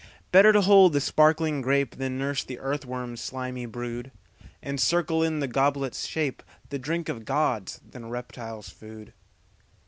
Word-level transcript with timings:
Better 0.31 0.51
to 0.51 0.61
hold 0.61 0.93
the 0.93 0.99
sparkling 0.99 1.61
grapeThan 1.63 2.13
nurse 2.13 2.43
the 2.43 2.57
earthworm's 2.57 3.21
slimy 3.21 3.67
brood, 3.67 4.11
And 4.63 4.81
circle 4.81 5.21
in 5.21 5.41
the 5.41 5.47
goblet's 5.47 6.07
shapeThe 6.07 6.81
drink 6.81 7.07
of 7.07 7.23
gods 7.23 7.79
than 7.87 8.09
reptile's 8.09 8.69
food. 8.69 9.13